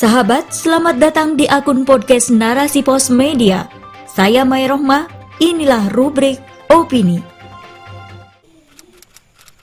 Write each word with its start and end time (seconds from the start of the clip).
Sahabat, 0.00 0.48
selamat 0.56 0.96
datang 0.96 1.36
di 1.36 1.44
akun 1.44 1.84
podcast 1.84 2.32
Narasi 2.32 2.80
Pos 2.80 3.12
Media. 3.12 3.68
Saya 4.08 4.48
Mai 4.48 4.64
Rohmah, 4.64 5.04
inilah 5.44 5.92
rubrik 5.92 6.40
Opini. 6.72 7.20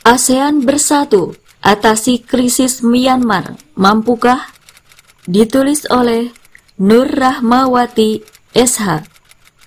ASEAN 0.05 0.62
bersatu, 0.62 1.34
atasi 1.65 2.21
krisis 2.21 2.86
Myanmar, 2.86 3.58
mampukah? 3.73 4.54
Ditulis 5.26 5.90
oleh 5.90 6.29
Nur 6.78 7.10
Rahmawati 7.10 8.22
SH, 8.54 9.10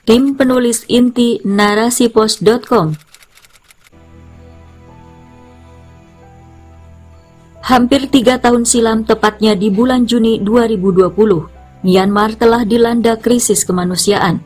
tim 0.06 0.38
penulis 0.38 0.86
inti 0.86 1.42
narasipos.com. 1.42 3.09
Hampir 7.60 8.08
tiga 8.08 8.40
tahun 8.40 8.64
silam, 8.64 9.04
tepatnya 9.04 9.52
di 9.52 9.68
bulan 9.68 10.08
Juni 10.08 10.40
2020, 10.40 11.12
Myanmar 11.84 12.32
telah 12.32 12.64
dilanda 12.64 13.20
krisis 13.20 13.68
kemanusiaan. 13.68 14.40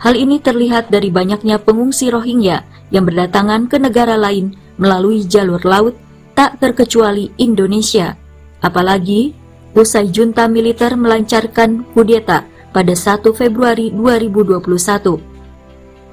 Hal 0.00 0.16
ini 0.16 0.40
terlihat 0.40 0.88
dari 0.88 1.12
banyaknya 1.12 1.60
pengungsi 1.60 2.08
Rohingya 2.08 2.64
yang 2.88 3.04
berdatangan 3.04 3.68
ke 3.68 3.76
negara 3.76 4.16
lain 4.16 4.56
melalui 4.80 5.28
jalur 5.28 5.60
laut, 5.60 5.92
tak 6.32 6.56
terkecuali 6.56 7.28
Indonesia. 7.36 8.16
Apalagi, 8.64 9.36
usai 9.76 10.08
junta 10.08 10.48
militer 10.48 10.96
melancarkan 10.96 11.84
kudeta 11.92 12.48
pada 12.72 12.96
1 12.96 13.28
Februari 13.36 13.92
2021. 13.92 15.20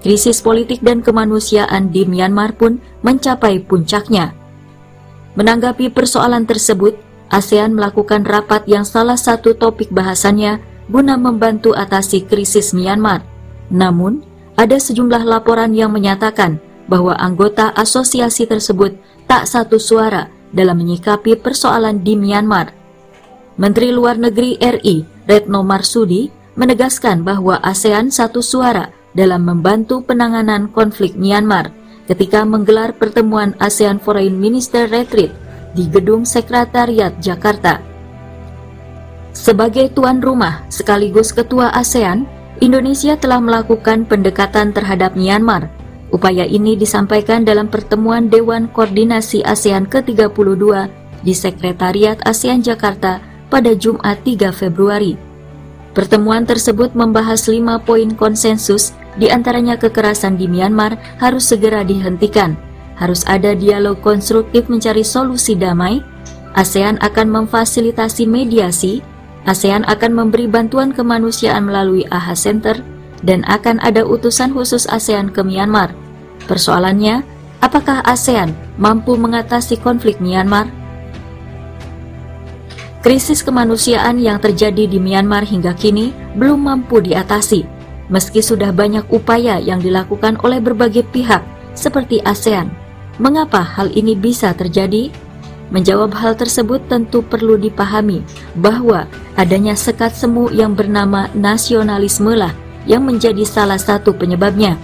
Krisis 0.04 0.44
politik 0.44 0.84
dan 0.84 1.00
kemanusiaan 1.00 1.96
di 1.96 2.04
Myanmar 2.04 2.60
pun 2.60 2.84
mencapai 3.08 3.64
puncaknya 3.64 4.41
Menanggapi 5.40 5.88
persoalan 5.92 6.44
tersebut, 6.44 7.00
ASEAN 7.32 7.72
melakukan 7.72 8.28
rapat 8.28 8.68
yang 8.68 8.84
salah 8.84 9.16
satu 9.16 9.56
topik 9.56 9.88
bahasannya 9.88 10.60
guna 10.92 11.16
membantu 11.16 11.72
atasi 11.72 12.28
krisis 12.28 12.76
Myanmar. 12.76 13.24
Namun, 13.72 14.20
ada 14.60 14.76
sejumlah 14.76 15.24
laporan 15.24 15.72
yang 15.72 15.96
menyatakan 15.96 16.60
bahwa 16.92 17.16
anggota 17.16 17.72
asosiasi 17.72 18.44
tersebut 18.44 18.92
tak 19.32 19.48
satu 19.48 19.80
suara 19.80 20.28
dalam 20.52 20.76
menyikapi 20.84 21.40
persoalan 21.40 22.04
di 22.04 22.20
Myanmar. 22.20 22.76
Menteri 23.56 23.96
Luar 23.96 24.20
Negeri 24.20 24.60
RI, 24.60 25.08
Retno 25.24 25.64
Marsudi, 25.64 26.28
menegaskan 26.60 27.24
bahwa 27.24 27.64
ASEAN 27.64 28.12
satu 28.12 28.44
suara 28.44 28.92
dalam 29.16 29.48
membantu 29.48 30.04
penanganan 30.04 30.68
konflik 30.68 31.16
Myanmar 31.16 31.72
ketika 32.06 32.46
menggelar 32.46 32.96
pertemuan 32.96 33.54
ASEAN 33.62 34.02
Foreign 34.02 34.38
Minister 34.38 34.90
Retreat 34.90 35.34
di 35.78 35.88
Gedung 35.88 36.28
Sekretariat 36.28 37.16
Jakarta. 37.22 37.80
Sebagai 39.32 39.92
tuan 39.96 40.20
rumah 40.20 40.68
sekaligus 40.68 41.32
ketua 41.32 41.72
ASEAN, 41.72 42.28
Indonesia 42.60 43.16
telah 43.16 43.40
melakukan 43.40 44.06
pendekatan 44.06 44.76
terhadap 44.76 45.16
Myanmar. 45.16 45.72
Upaya 46.12 46.44
ini 46.44 46.76
disampaikan 46.76 47.48
dalam 47.48 47.72
pertemuan 47.72 48.28
Dewan 48.28 48.68
Koordinasi 48.68 49.48
ASEAN 49.48 49.88
ke-32 49.88 50.92
di 51.24 51.32
Sekretariat 51.32 52.20
ASEAN 52.28 52.60
Jakarta 52.60 53.24
pada 53.48 53.72
Jumat 53.72 54.20
3 54.28 54.52
Februari. 54.52 55.16
Pertemuan 55.92 56.48
tersebut 56.48 56.96
membahas 56.96 57.48
lima 57.52 57.80
poin 57.80 58.16
konsensus 58.16 58.96
di 59.20 59.28
antaranya 59.28 59.76
kekerasan 59.76 60.40
di 60.40 60.48
Myanmar 60.48 60.96
harus 61.20 61.52
segera 61.52 61.84
dihentikan. 61.84 62.56
Harus 62.96 63.26
ada 63.26 63.58
dialog 63.58 64.00
konstruktif 64.00 64.70
mencari 64.70 65.02
solusi 65.02 65.58
damai. 65.58 66.00
ASEAN 66.56 67.02
akan 67.02 67.28
memfasilitasi 67.44 68.30
mediasi. 68.30 69.02
ASEAN 69.50 69.84
akan 69.90 70.12
memberi 70.14 70.46
bantuan 70.46 70.94
kemanusiaan 70.94 71.66
melalui 71.66 72.06
AHA 72.14 72.36
Center 72.38 72.78
dan 73.26 73.42
akan 73.50 73.82
ada 73.82 74.06
utusan 74.06 74.54
khusus 74.54 74.86
ASEAN 74.86 75.34
ke 75.34 75.42
Myanmar. 75.42 75.92
Persoalannya, 76.46 77.26
apakah 77.60 78.06
ASEAN 78.06 78.54
mampu 78.78 79.18
mengatasi 79.18 79.82
konflik 79.82 80.22
Myanmar? 80.22 80.70
Krisis 83.02 83.42
kemanusiaan 83.42 84.22
yang 84.22 84.38
terjadi 84.38 84.86
di 84.86 85.02
Myanmar 85.02 85.42
hingga 85.42 85.74
kini 85.74 86.14
belum 86.38 86.70
mampu 86.70 87.02
diatasi 87.02 87.81
meski 88.12 88.44
sudah 88.44 88.70
banyak 88.76 89.08
upaya 89.10 89.58
yang 89.58 89.80
dilakukan 89.80 90.38
oleh 90.44 90.60
berbagai 90.60 91.08
pihak 91.10 91.42
seperti 91.74 92.20
ASEAN. 92.28 92.70
Mengapa 93.18 93.64
hal 93.64 93.90
ini 93.96 94.14
bisa 94.14 94.52
terjadi? 94.52 95.10
Menjawab 95.72 96.12
hal 96.12 96.36
tersebut 96.36 96.84
tentu 96.92 97.24
perlu 97.24 97.56
dipahami 97.56 98.20
bahwa 98.60 99.08
adanya 99.40 99.72
sekat 99.72 100.12
semu 100.12 100.52
yang 100.52 100.76
bernama 100.76 101.32
nasionalisme 101.32 102.36
lah 102.36 102.52
yang 102.84 103.08
menjadi 103.08 103.48
salah 103.48 103.80
satu 103.80 104.12
penyebabnya. 104.12 104.76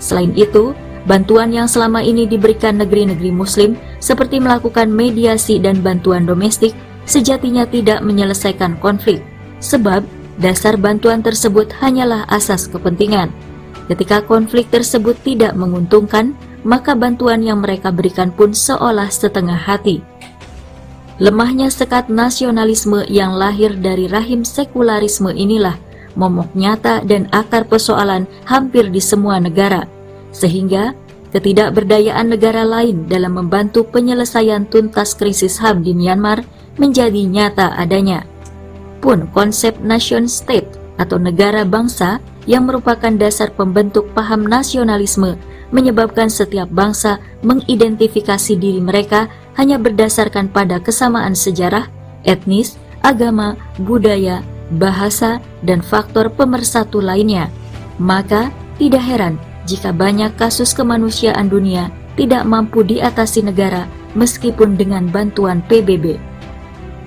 Selain 0.00 0.32
itu, 0.32 0.72
bantuan 1.04 1.52
yang 1.52 1.68
selama 1.68 2.00
ini 2.00 2.24
diberikan 2.24 2.80
negeri-negeri 2.80 3.28
muslim 3.28 3.76
seperti 4.00 4.40
melakukan 4.40 4.88
mediasi 4.88 5.60
dan 5.60 5.84
bantuan 5.84 6.24
domestik 6.24 6.72
sejatinya 7.04 7.68
tidak 7.68 8.00
menyelesaikan 8.00 8.80
konflik. 8.80 9.20
Sebab 9.60 10.00
Dasar 10.42 10.74
bantuan 10.74 11.22
tersebut 11.22 11.70
hanyalah 11.78 12.26
asas 12.26 12.66
kepentingan. 12.66 13.30
Ketika 13.86 14.26
konflik 14.26 14.74
tersebut 14.74 15.14
tidak 15.22 15.54
menguntungkan, 15.54 16.34
maka 16.66 16.98
bantuan 16.98 17.46
yang 17.46 17.62
mereka 17.62 17.94
berikan 17.94 18.34
pun 18.34 18.50
seolah 18.50 19.06
setengah 19.06 19.54
hati. 19.54 20.02
Lemahnya 21.22 21.70
sekat 21.70 22.10
nasionalisme 22.10 23.06
yang 23.06 23.38
lahir 23.38 23.78
dari 23.78 24.10
rahim 24.10 24.42
sekularisme 24.42 25.30
inilah 25.30 25.78
momok 26.18 26.50
nyata 26.58 27.06
dan 27.06 27.30
akar 27.30 27.62
persoalan 27.62 28.26
hampir 28.42 28.90
di 28.90 28.98
semua 28.98 29.38
negara, 29.38 29.86
sehingga 30.34 30.98
ketidakberdayaan 31.30 32.34
negara 32.34 32.66
lain 32.66 33.06
dalam 33.06 33.38
membantu 33.38 33.86
penyelesaian 33.86 34.66
tuntas 34.66 35.14
krisis 35.14 35.62
HAM 35.62 35.86
di 35.86 35.94
Myanmar 35.94 36.42
menjadi 36.82 37.22
nyata 37.30 37.78
adanya 37.78 38.31
pun 39.02 39.26
konsep 39.34 39.74
nation 39.82 40.30
state 40.30 40.78
atau 40.96 41.18
negara 41.18 41.66
bangsa 41.66 42.22
yang 42.46 42.70
merupakan 42.70 43.10
dasar 43.18 43.50
pembentuk 43.50 44.06
paham 44.14 44.46
nasionalisme 44.46 45.34
menyebabkan 45.74 46.30
setiap 46.30 46.70
bangsa 46.70 47.18
mengidentifikasi 47.42 48.54
diri 48.54 48.78
mereka 48.78 49.26
hanya 49.58 49.76
berdasarkan 49.76 50.48
pada 50.48 50.78
kesamaan 50.78 51.34
sejarah, 51.34 51.90
etnis, 52.22 52.78
agama, 53.02 53.58
budaya, 53.82 54.40
bahasa, 54.78 55.42
dan 55.66 55.82
faktor 55.82 56.30
pemersatu 56.32 57.02
lainnya. 57.02 57.50
Maka, 58.00 58.48
tidak 58.80 59.04
heran 59.04 59.36
jika 59.68 59.92
banyak 59.92 60.32
kasus 60.34 60.72
kemanusiaan 60.72 61.46
dunia 61.46 61.92
tidak 62.18 62.44
mampu 62.44 62.84
diatasi 62.84 63.46
negara 63.46 63.88
meskipun 64.12 64.76
dengan 64.76 65.08
bantuan 65.08 65.64
PBB 65.70 66.31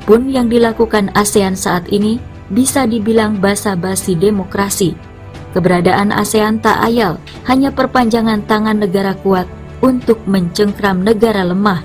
pun 0.05 0.29
yang 0.29 0.47
dilakukan 0.47 1.09
ASEAN 1.17 1.57
saat 1.57 1.89
ini 1.89 2.21
bisa 2.53 2.85
dibilang 2.85 3.41
basa-basi 3.41 4.13
demokrasi. 4.13 4.93
Keberadaan 5.57 6.13
ASEAN 6.13 6.61
tak 6.61 6.77
ayal, 6.83 7.17
hanya 7.49 7.73
perpanjangan 7.73 8.45
tangan 8.45 8.77
negara 8.77 9.17
kuat 9.25 9.49
untuk 9.81 10.21
mencengkram 10.29 11.01
negara 11.01 11.41
lemah. 11.41 11.81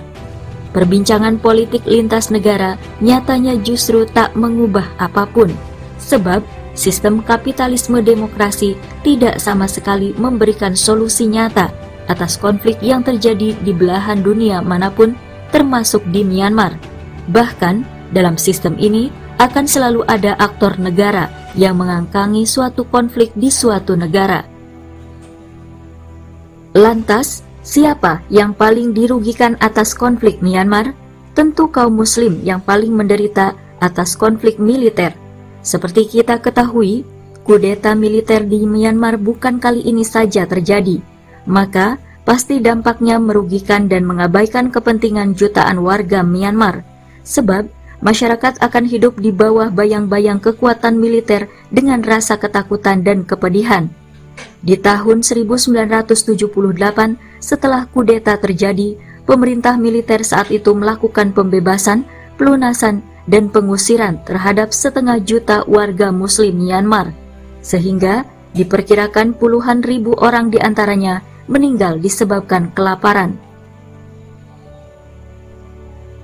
Perbincangan 0.70 1.42
politik 1.42 1.82
lintas 1.88 2.30
negara 2.30 2.78
nyatanya 3.02 3.58
justru 3.58 4.06
tak 4.06 4.36
mengubah 4.38 4.86
apa 5.02 5.26
pun, 5.26 5.50
sebab 5.98 6.44
sistem 6.78 7.18
kapitalisme 7.26 7.98
demokrasi 7.98 8.78
tidak 9.02 9.42
sama 9.42 9.66
sekali 9.66 10.14
memberikan 10.14 10.78
solusi 10.78 11.26
nyata 11.26 11.74
atas 12.06 12.38
konflik 12.38 12.78
yang 12.82 13.02
terjadi 13.02 13.54
di 13.54 13.72
belahan 13.74 14.22
dunia 14.22 14.62
mana 14.62 14.90
pun, 14.90 15.14
termasuk 15.54 16.02
di 16.10 16.26
Myanmar. 16.26 16.74
Bahkan, 17.30 17.99
dalam 18.10 18.34
sistem 18.36 18.74
ini 18.78 19.10
akan 19.40 19.64
selalu 19.64 20.04
ada 20.04 20.36
aktor 20.36 20.76
negara 20.76 21.30
yang 21.56 21.78
mengangkangi 21.80 22.44
suatu 22.44 22.84
konflik 22.86 23.32
di 23.34 23.48
suatu 23.48 23.96
negara. 23.96 24.44
Lantas, 26.76 27.42
siapa 27.66 28.22
yang 28.30 28.54
paling 28.54 28.94
dirugikan 28.94 29.58
atas 29.58 29.96
konflik 29.96 30.38
Myanmar? 30.38 30.94
Tentu 31.34 31.70
kaum 31.70 31.98
muslim 31.98 32.42
yang 32.42 32.62
paling 32.62 32.94
menderita 32.94 33.54
atas 33.80 34.14
konflik 34.14 34.60
militer. 34.60 35.16
Seperti 35.64 36.06
kita 36.06 36.38
ketahui, 36.38 37.02
kudeta 37.42 37.96
militer 37.96 38.44
di 38.44 38.62
Myanmar 38.68 39.16
bukan 39.16 39.58
kali 39.58 39.82
ini 39.82 40.06
saja 40.06 40.46
terjadi. 40.46 41.00
Maka, 41.48 41.96
pasti 42.22 42.60
dampaknya 42.62 43.18
merugikan 43.18 43.90
dan 43.90 44.06
mengabaikan 44.06 44.70
kepentingan 44.70 45.34
jutaan 45.34 45.80
warga 45.82 46.22
Myanmar. 46.22 46.86
Sebab, 47.24 47.66
masyarakat 48.00 48.60
akan 48.60 48.84
hidup 48.88 49.20
di 49.20 49.32
bawah 49.32 49.68
bayang-bayang 49.72 50.40
kekuatan 50.40 50.96
militer 50.96 51.48
dengan 51.72 52.00
rasa 52.00 52.36
ketakutan 52.40 53.04
dan 53.04 53.24
kepedihan. 53.24 53.88
Di 54.60 54.76
tahun 54.76 55.24
1978, 55.24 57.16
setelah 57.40 57.88
kudeta 57.88 58.36
terjadi, 58.36 58.96
pemerintah 59.24 59.76
militer 59.76 60.20
saat 60.24 60.52
itu 60.52 60.72
melakukan 60.76 61.32
pembebasan, 61.32 62.04
pelunasan, 62.36 63.04
dan 63.28 63.52
pengusiran 63.52 64.20
terhadap 64.24 64.72
setengah 64.72 65.20
juta 65.20 65.62
warga 65.68 66.10
muslim 66.10 66.56
Myanmar, 66.56 67.12
sehingga 67.60 68.24
diperkirakan 68.56 69.36
puluhan 69.36 69.84
ribu 69.84 70.16
orang 70.18 70.50
di 70.50 70.58
antaranya 70.58 71.22
meninggal 71.46 72.00
disebabkan 72.00 72.72
kelaparan. 72.74 73.36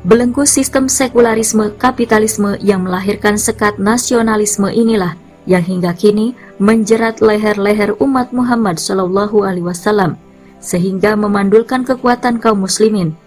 Belenggu 0.07 0.47
sistem 0.47 0.87
sekularisme 0.87 1.75
kapitalisme 1.83 2.55
yang 2.63 2.87
melahirkan 2.87 3.35
sekat 3.35 3.83
nasionalisme 3.83 4.71
inilah 4.71 5.19
yang 5.51 5.67
hingga 5.67 5.99
kini 5.99 6.39
menjerat 6.63 7.19
leher-leher 7.19 7.99
umat 7.99 8.31
Muhammad 8.31 8.79
Shallallahu 8.79 9.43
Alaihi 9.43 9.67
Wasallam 9.67 10.15
sehingga 10.63 11.19
memandulkan 11.19 11.83
kekuatan 11.83 12.39
kaum 12.39 12.63
muslimin 12.63 13.19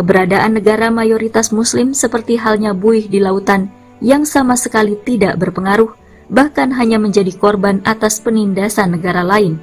Keberadaan 0.00 0.56
negara 0.56 0.86
mayoritas 0.88 1.50
muslim 1.50 1.92
seperti 1.92 2.38
halnya 2.38 2.70
buih 2.70 3.10
di 3.10 3.18
lautan 3.18 3.68
yang 4.00 4.24
sama 4.24 4.56
sekali 4.56 4.96
tidak 5.02 5.36
berpengaruh, 5.36 5.92
bahkan 6.32 6.72
hanya 6.72 6.96
menjadi 6.96 7.34
korban 7.36 7.84
atas 7.84 8.16
penindasan 8.22 8.96
negara 8.96 9.20
lain. 9.20 9.60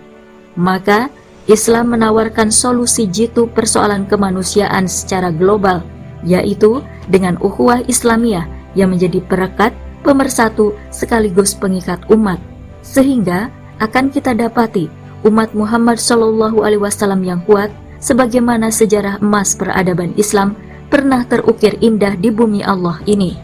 Maka, 0.54 1.10
Islam 1.50 1.96
menawarkan 1.96 2.54
solusi 2.54 3.10
jitu 3.10 3.50
persoalan 3.50 4.06
kemanusiaan 4.06 4.86
secara 4.86 5.32
global, 5.34 5.82
yaitu 6.28 6.84
dengan 7.08 7.40
ukhuwah 7.40 7.80
Islamiyah 7.88 8.44
yang 8.76 8.92
menjadi 8.92 9.24
perekat, 9.24 9.72
pemersatu, 10.04 10.76
sekaligus 10.92 11.56
pengikat 11.56 12.04
umat. 12.12 12.38
Sehingga 12.84 13.48
akan 13.80 14.12
kita 14.12 14.36
dapati 14.36 14.92
umat 15.26 15.56
Muhammad 15.56 15.98
Shallallahu 15.98 16.62
Alaihi 16.62 16.84
Wasallam 16.84 17.24
yang 17.24 17.40
kuat 17.48 17.72
sebagaimana 17.98 18.70
sejarah 18.70 19.18
emas 19.24 19.58
peradaban 19.58 20.14
Islam 20.20 20.54
pernah 20.88 21.26
terukir 21.26 21.76
indah 21.82 22.16
di 22.16 22.30
bumi 22.30 22.62
Allah 22.62 23.00
ini. 23.10 23.36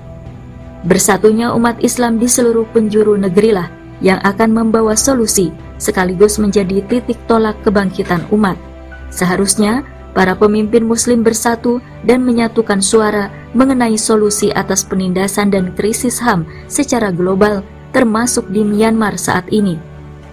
Bersatunya 0.83 1.55
umat 1.55 1.79
Islam 1.79 2.19
di 2.19 2.27
seluruh 2.27 2.67
penjuru 2.75 3.15
negerilah 3.15 3.71
yang 4.03 4.19
akan 4.19 4.51
membawa 4.51 4.99
solusi 4.99 5.49
sekaligus 5.79 6.39
menjadi 6.39 6.83
titik 6.91 7.15
tolak 7.27 7.55
kebangkitan 7.63 8.23
umat. 8.35 8.59
Seharusnya 9.07 9.85
para 10.13 10.37
pemimpin 10.37 10.85
muslim 10.85 11.25
bersatu 11.25 11.81
dan 12.05 12.21
menyatukan 12.21 12.79
suara 12.79 13.33
mengenai 13.57 13.97
solusi 13.97 14.53
atas 14.53 14.85
penindasan 14.85 15.49
dan 15.49 15.73
krisis 15.73 16.21
HAM 16.21 16.45
secara 16.69 17.09
global 17.09 17.65
termasuk 17.93 18.49
di 18.49 18.65
Myanmar 18.65 19.15
saat 19.15 19.45
ini. 19.53 19.77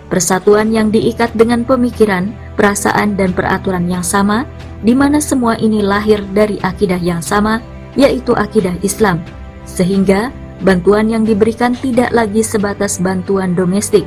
Persatuan 0.09 0.75
yang 0.75 0.91
diikat 0.91 1.31
dengan 1.39 1.63
pemikiran, 1.63 2.35
perasaan 2.59 3.15
dan 3.15 3.31
peraturan 3.31 3.87
yang 3.87 4.03
sama, 4.03 4.43
di 4.83 4.97
mana 4.97 5.23
semua 5.23 5.55
ini 5.61 5.85
lahir 5.85 6.19
dari 6.35 6.59
akidah 6.65 6.99
yang 6.99 7.23
sama, 7.23 7.63
yaitu 7.95 8.35
akidah 8.35 8.75
Islam, 8.83 9.23
sehingga 9.69 10.35
bantuan 10.67 11.07
yang 11.07 11.23
diberikan 11.23 11.79
tidak 11.79 12.11
lagi 12.11 12.43
sebatas 12.43 12.99
bantuan 12.99 13.55
domestik. 13.55 14.03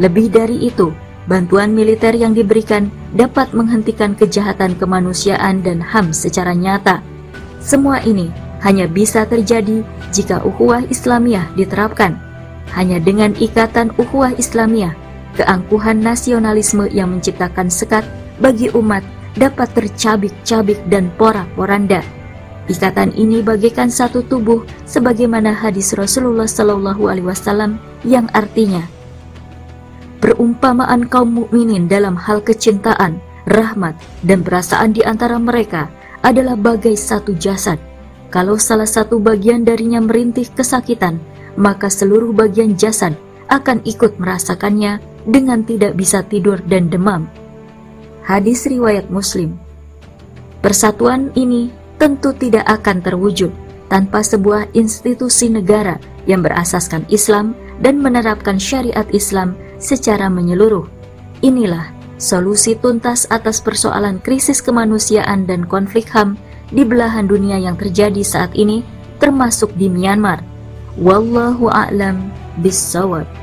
Lebih 0.00 0.32
dari 0.32 0.56
itu, 0.72 0.88
bantuan 1.30 1.70
militer 1.74 2.14
yang 2.14 2.34
diberikan 2.34 2.90
dapat 3.14 3.54
menghentikan 3.54 4.16
kejahatan 4.18 4.74
kemanusiaan 4.78 5.62
dan 5.62 5.78
HAM 5.78 6.10
secara 6.10 6.56
nyata. 6.56 7.04
Semua 7.62 8.02
ini 8.02 8.30
hanya 8.62 8.90
bisa 8.90 9.26
terjadi 9.26 9.86
jika 10.10 10.42
ukhuwah 10.42 10.82
Islamiyah 10.90 11.50
diterapkan. 11.54 12.18
Hanya 12.72 12.98
dengan 12.98 13.36
ikatan 13.36 13.92
ukhuwah 14.00 14.32
Islamiyah 14.34 14.94
keangkuhan 15.36 16.00
nasionalisme 16.00 16.88
yang 16.92 17.12
menciptakan 17.12 17.68
sekat 17.68 18.04
bagi 18.40 18.68
umat 18.72 19.04
dapat 19.36 19.68
tercabik-cabik 19.72 20.78
dan 20.92 21.08
porak-poranda. 21.16 22.04
Ikatan 22.70 23.10
ini 23.18 23.42
bagaikan 23.42 23.90
satu 23.90 24.22
tubuh 24.22 24.62
sebagaimana 24.86 25.50
hadis 25.50 25.92
Rasulullah 25.98 26.46
Shallallahu 26.46 27.10
alaihi 27.10 27.26
wasallam 27.26 27.82
yang 28.06 28.30
artinya 28.30 28.86
perumpamaan 30.22 31.10
kaum 31.10 31.42
mukminin 31.42 31.90
dalam 31.90 32.14
hal 32.14 32.38
kecintaan, 32.38 33.18
rahmat, 33.50 33.98
dan 34.22 34.46
perasaan 34.46 34.94
di 34.94 35.02
antara 35.02 35.34
mereka 35.42 35.90
adalah 36.22 36.54
bagai 36.54 36.94
satu 36.94 37.34
jasad. 37.34 37.82
Kalau 38.30 38.56
salah 38.56 38.86
satu 38.86 39.18
bagian 39.18 39.66
darinya 39.66 39.98
merintih 39.98 40.46
kesakitan, 40.54 41.18
maka 41.58 41.90
seluruh 41.90 42.30
bagian 42.30 42.78
jasad 42.78 43.12
akan 43.50 43.82
ikut 43.84 44.16
merasakannya 44.16 45.02
dengan 45.26 45.66
tidak 45.66 45.98
bisa 45.98 46.22
tidur 46.24 46.62
dan 46.70 46.88
demam. 46.88 47.28
Hadis 48.22 48.64
riwayat 48.70 49.10
Muslim. 49.10 49.58
Persatuan 50.62 51.34
ini 51.34 51.74
tentu 51.98 52.30
tidak 52.32 52.64
akan 52.70 53.02
terwujud 53.02 53.50
tanpa 53.90 54.22
sebuah 54.22 54.70
institusi 54.72 55.50
negara 55.50 55.98
yang 56.24 56.40
berasaskan 56.40 57.04
Islam 57.10 57.52
dan 57.82 57.98
menerapkan 57.98 58.56
syariat 58.56 59.04
Islam 59.10 59.58
secara 59.82 60.30
menyeluruh. 60.30 60.86
Inilah 61.42 61.90
solusi 62.22 62.78
tuntas 62.78 63.26
atas 63.26 63.58
persoalan 63.58 64.22
krisis 64.22 64.62
kemanusiaan 64.62 65.42
dan 65.44 65.66
konflik 65.66 66.06
HAM 66.14 66.38
di 66.70 66.86
belahan 66.86 67.26
dunia 67.26 67.58
yang 67.58 67.74
terjadi 67.74 68.22
saat 68.22 68.54
ini 68.54 68.86
termasuk 69.18 69.74
di 69.74 69.90
Myanmar. 69.90 70.40
Wallahu 70.94 71.66
a'lam 71.66 72.30
bissawab. 72.62 73.41